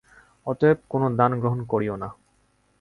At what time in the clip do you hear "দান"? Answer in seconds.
1.17-1.31